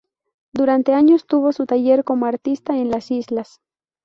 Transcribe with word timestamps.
Durante 0.51 0.95
años 0.95 1.27
tuvo 1.27 1.51
su 1.51 1.67
taller 1.67 2.03
como 2.03 2.25
artista 2.25 2.75
en 2.75 2.89
las 2.89 3.11
islas. 3.11 3.61